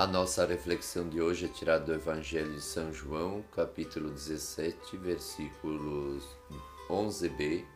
A 0.00 0.06
nossa 0.06 0.46
reflexão 0.46 1.06
de 1.06 1.20
hoje 1.20 1.44
é 1.44 1.48
tirada 1.48 1.84
do 1.84 1.92
Evangelho 1.92 2.54
de 2.54 2.62
São 2.62 2.90
João, 2.90 3.44
capítulo 3.54 4.08
17, 4.08 4.96
versículos 4.96 6.24
11b 6.88 7.66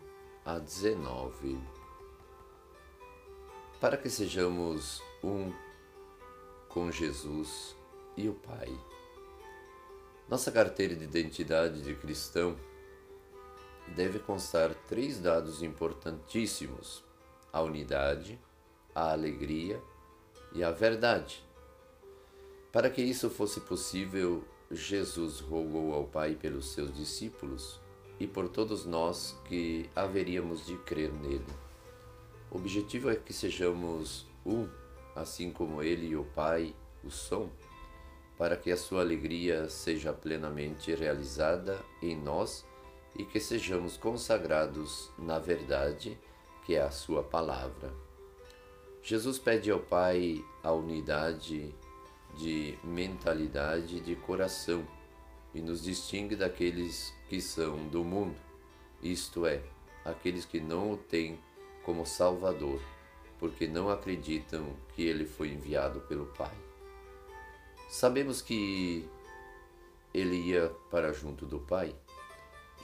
a 0.42 0.58
19. 0.58 1.60
Para 3.78 3.98
que 3.98 4.08
sejamos 4.08 5.02
um 5.22 5.52
com 6.70 6.90
Jesus 6.90 7.76
e 8.16 8.26
o 8.26 8.32
Pai. 8.32 8.74
Nossa 10.26 10.50
carteira 10.50 10.96
de 10.96 11.04
identidade 11.04 11.82
de 11.82 11.94
cristão 11.94 12.56
deve 13.88 14.18
constar 14.18 14.74
três 14.88 15.20
dados 15.20 15.62
importantíssimos: 15.62 17.04
a 17.52 17.60
unidade, 17.60 18.40
a 18.94 19.12
alegria 19.12 19.78
e 20.54 20.64
a 20.64 20.70
verdade. 20.70 21.44
Para 22.74 22.90
que 22.90 23.00
isso 23.00 23.30
fosse 23.30 23.60
possível, 23.60 24.42
Jesus 24.68 25.38
rogou 25.38 25.94
ao 25.94 26.06
Pai 26.08 26.34
pelos 26.34 26.72
seus 26.72 26.92
discípulos 26.92 27.80
e 28.18 28.26
por 28.26 28.48
todos 28.48 28.84
nós 28.84 29.38
que 29.44 29.88
haveríamos 29.94 30.66
de 30.66 30.76
crer 30.78 31.12
nele. 31.12 31.46
O 32.50 32.56
objetivo 32.56 33.10
é 33.10 33.14
que 33.14 33.32
sejamos 33.32 34.26
um, 34.44 34.68
assim 35.14 35.52
como 35.52 35.84
ele 35.84 36.08
e 36.08 36.16
o 36.16 36.24
Pai 36.24 36.74
o 37.04 37.10
são 37.12 37.48
para 38.36 38.56
que 38.56 38.72
a 38.72 38.76
sua 38.76 39.02
alegria 39.02 39.68
seja 39.68 40.12
plenamente 40.12 40.92
realizada 40.96 41.78
em 42.02 42.16
nós 42.16 42.66
e 43.14 43.24
que 43.24 43.38
sejamos 43.38 43.96
consagrados 43.96 45.12
na 45.16 45.38
verdade, 45.38 46.18
que 46.66 46.74
é 46.74 46.82
a 46.82 46.90
sua 46.90 47.22
palavra. 47.22 47.94
Jesus 49.00 49.38
pede 49.38 49.70
ao 49.70 49.78
Pai 49.78 50.44
a 50.60 50.72
unidade 50.72 51.72
de 52.36 52.78
mentalidade 52.82 53.96
e 53.96 54.00
de 54.00 54.16
coração 54.16 54.86
e 55.54 55.60
nos 55.60 55.82
distingue 55.82 56.34
daqueles 56.34 57.14
que 57.28 57.40
são 57.40 57.86
do 57.88 58.04
mundo, 58.04 58.36
isto 59.02 59.46
é, 59.46 59.62
aqueles 60.04 60.44
que 60.44 60.60
não 60.60 60.92
o 60.92 60.96
têm 60.96 61.38
como 61.84 62.04
Salvador, 62.04 62.80
porque 63.38 63.66
não 63.66 63.90
acreditam 63.90 64.74
que 64.94 65.02
ele 65.02 65.24
foi 65.24 65.50
enviado 65.50 66.00
pelo 66.00 66.26
Pai. 66.26 66.54
Sabemos 67.88 68.42
que 68.42 69.08
ele 70.12 70.36
ia 70.36 70.68
para 70.90 71.12
junto 71.12 71.46
do 71.46 71.60
Pai. 71.60 71.94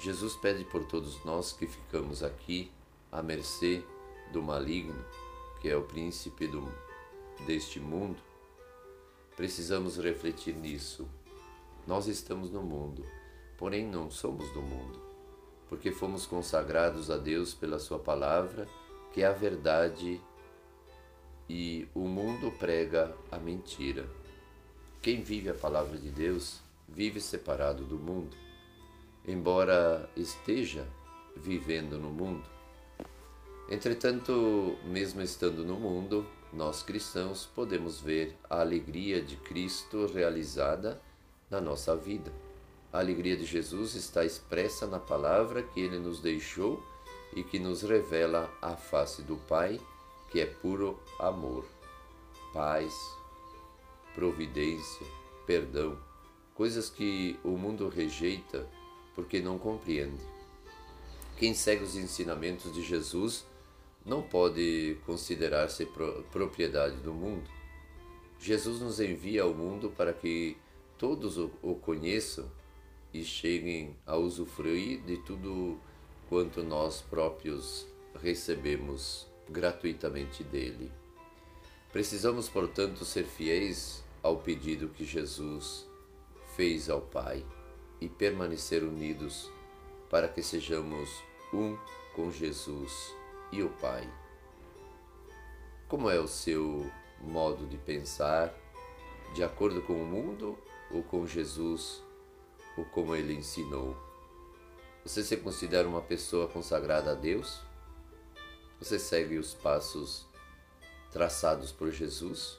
Jesus 0.01 0.37
pede 0.37 0.65
por 0.65 0.85
todos 0.85 1.25
nós 1.25 1.53
que 1.53 1.67
ficamos 1.67 2.23
aqui 2.23 2.71
à 3.11 3.23
mercê 3.23 3.83
do 4.33 4.43
maligno, 4.43 5.05
que 5.61 5.69
é 5.69 5.77
o 5.77 5.83
príncipe 5.83 6.47
do, 6.47 6.73
deste 7.47 7.81
mundo. 7.81 8.19
Precisamos 9.37 9.97
refletir 9.97 10.55
nisso. 10.55 11.09
Nós 11.87 12.07
estamos 12.07 12.51
no 12.51 12.63
mundo, 12.63 13.05
porém 13.57 13.87
não 13.87 14.11
somos 14.11 14.51
do 14.53 14.61
mundo, 14.61 15.01
porque 15.69 15.91
fomos 15.91 16.27
consagrados 16.27 17.11
a 17.11 17.17
Deus 17.17 17.55
pela 17.55 17.79
Sua 17.79 17.99
palavra, 17.99 18.69
que 19.13 19.23
é 19.23 19.27
a 19.27 19.33
verdade, 19.33 20.21
e 21.49 21.89
o 21.95 22.01
mundo 22.01 22.53
prega 22.59 23.15
a 23.31 23.39
mentira. 23.39 24.09
Quem 25.03 25.23
vive 25.23 25.49
a 25.49 25.55
palavra 25.55 25.99
de 25.99 26.11
Deus 26.11 26.61
vive 26.87 27.21
separado 27.21 27.85
do 27.85 27.99
mundo, 27.99 28.37
embora 29.27 30.09
esteja 30.17 30.87
vivendo 31.37 31.99
no 31.99 32.11
mundo. 32.11 32.45
Entretanto, 33.71 34.77
mesmo 34.85 35.23
estando 35.23 35.65
no 35.65 35.75
mundo, 35.75 36.27
nós 36.53 36.83
cristãos 36.83 37.47
podemos 37.47 38.01
ver 38.01 38.37
a 38.49 38.61
alegria 38.61 39.23
de 39.23 39.37
Cristo 39.37 40.07
realizada 40.07 41.01
na 41.49 41.61
nossa 41.61 41.97
vida. 41.97 42.33
A 42.93 42.99
alegria 42.99 43.37
de 43.37 43.45
Jesus 43.45 43.95
está 43.95 44.25
expressa 44.25 44.87
na 44.87 44.99
palavra 44.99 45.63
que 45.63 45.81
ele 45.81 45.99
nos 45.99 46.21
deixou 46.21 46.83
e 47.35 47.45
que 47.45 47.59
nos 47.59 47.83
revela 47.83 48.53
a 48.61 48.77
face 48.77 49.23
do 49.23 49.37
Pai, 49.37 49.81
que 50.31 50.41
é 50.41 50.47
puro 50.47 51.01
amor, 51.19 51.65
paz, 52.53 52.93
providência, 54.15 55.07
perdão, 55.47 55.97
coisas 56.55 56.91
que 56.91 57.39
o 57.45 57.51
mundo 57.51 57.89
rejeita 57.89 58.69
porque 59.15 59.41
não 59.41 59.57
compreende. 59.57 60.21
Quem 61.37 61.55
segue 61.55 61.85
os 61.85 61.97
ensinamentos 61.97 62.73
de 62.73 62.83
Jesus 62.83 63.45
não 64.05 64.23
pode 64.23 64.97
considerar-se 65.05 65.87
propriedade 66.31 66.97
do 66.97 67.13
mundo. 67.13 67.49
Jesus 68.39 68.81
nos 68.81 69.01
envia 69.01 69.43
ao 69.43 69.53
mundo 69.53 69.91
para 69.91 70.13
que 70.13 70.57
todos 70.97 71.37
o 71.39 71.75
conheçam 71.75 72.51
e 73.13 73.23
cheguem 73.23 73.97
a 74.07 74.17
usufruir 74.17 75.03
de 75.03 75.19
tudo 75.19 75.79
quanto 76.29 76.63
nós 76.63 77.03
próprios 77.03 77.87
recebemos 78.23 79.27
gratuitamente 79.49 80.43
dele. 80.45 80.91
Precisamos, 81.93 82.49
portanto, 82.49 83.05
ser 83.05 83.25
fiéis 83.25 84.05
ao 84.23 84.39
pedido 84.39 84.89
que 84.89 85.05
Jesus 85.05 85.87
fez 86.55 86.89
ao 86.89 87.01
Pai 87.01 87.45
e 88.01 88.09
permanecer 88.09 88.85
unidos 88.85 89.51
para 90.09 90.29
que 90.29 90.43
sejamos 90.43 91.11
um 91.53 91.77
com 92.15 92.31
Jesus 92.31 93.20
e 93.53 93.63
o 93.63 93.69
Pai. 93.69 94.09
Como 95.89 96.09
é 96.09 96.19
o 96.19 96.29
seu 96.29 96.91
modo 97.21 97.67
de 97.67 97.77
pensar, 97.77 98.55
de 99.35 99.43
acordo 99.43 99.83
com 99.83 99.95
o 99.95 100.07
mundo 100.07 100.59
ou 100.91 101.03
com 101.03 101.27
Jesus, 101.27 102.03
ou 102.77 102.85
como 102.87 103.15
ele 103.15 103.35
ensinou? 103.35 103.97
Você 105.05 105.23
se 105.25 105.37
considera 105.37 105.89
uma 105.89 106.03
pessoa 106.03 106.47
consagrada 106.47 107.13
a 107.13 107.15
Deus? 107.15 107.61
Você 108.79 108.99
segue 108.99 109.39
os 109.39 109.55
passos 109.55 110.27
traçados 111.11 111.73
por 111.73 111.91
Jesus? 111.91 112.59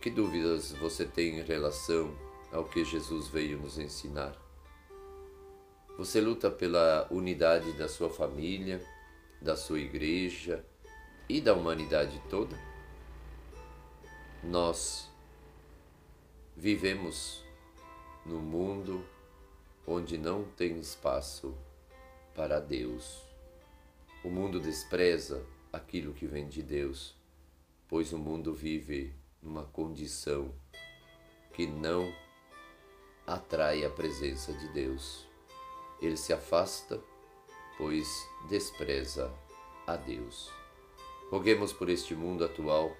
Que 0.00 0.10
dúvidas 0.10 0.72
você 0.72 1.04
tem 1.04 1.38
em 1.38 1.42
relação 1.42 2.16
ao 2.52 2.64
que 2.64 2.84
Jesus 2.84 3.28
veio 3.28 3.58
nos 3.58 3.78
ensinar? 3.78 4.43
Você 5.96 6.20
luta 6.20 6.50
pela 6.50 7.06
unidade 7.08 7.72
da 7.74 7.88
sua 7.88 8.10
família, 8.10 8.84
da 9.40 9.56
sua 9.56 9.78
igreja 9.78 10.64
e 11.28 11.40
da 11.40 11.54
humanidade 11.54 12.20
toda? 12.28 12.58
Nós 14.42 15.08
vivemos 16.56 17.44
num 18.26 18.40
mundo 18.40 19.06
onde 19.86 20.18
não 20.18 20.42
tem 20.42 20.80
espaço 20.80 21.56
para 22.34 22.58
Deus. 22.58 23.22
O 24.24 24.28
mundo 24.28 24.58
despreza 24.58 25.46
aquilo 25.72 26.12
que 26.12 26.26
vem 26.26 26.48
de 26.48 26.60
Deus, 26.60 27.14
pois 27.86 28.12
o 28.12 28.18
mundo 28.18 28.52
vive 28.52 29.14
numa 29.40 29.62
condição 29.64 30.52
que 31.52 31.68
não 31.68 32.12
atrai 33.24 33.84
a 33.84 33.90
presença 33.90 34.52
de 34.52 34.68
Deus. 34.72 35.32
Ele 36.00 36.16
se 36.16 36.32
afasta, 36.32 37.00
pois 37.78 38.28
despreza 38.48 39.32
a 39.86 39.96
Deus. 39.96 40.50
Roguemos 41.30 41.72
por 41.72 41.88
este 41.88 42.14
mundo 42.14 42.44
atual 42.44 42.94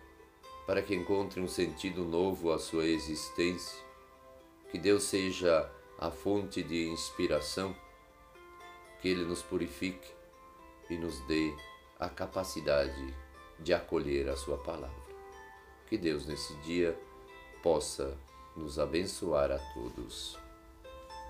para 0.66 0.82
que 0.82 0.94
encontre 0.94 1.40
um 1.40 1.48
sentido 1.48 2.04
novo 2.04 2.52
à 2.52 2.58
sua 2.58 2.86
existência, 2.86 3.84
que 4.70 4.78
Deus 4.78 5.04
seja 5.04 5.70
a 5.98 6.10
fonte 6.10 6.62
de 6.62 6.88
inspiração, 6.88 7.76
que 9.00 9.08
Ele 9.08 9.24
nos 9.24 9.42
purifique 9.42 10.10
e 10.88 10.96
nos 10.96 11.18
dê 11.26 11.54
a 11.98 12.08
capacidade 12.08 13.14
de 13.60 13.72
acolher 13.72 14.28
a 14.28 14.36
Sua 14.36 14.58
palavra. 14.58 15.04
Que 15.86 15.98
Deus 15.98 16.26
nesse 16.26 16.54
dia 16.56 16.98
possa 17.62 18.16
nos 18.56 18.78
abençoar 18.78 19.50
a 19.50 19.58
todos. 19.74 20.43